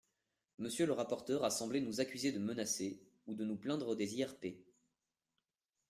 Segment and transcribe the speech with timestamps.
[0.57, 4.47] Monsieur le rapporteur a semblé nous accuser de menacer, ou de nous plaindre des IRP.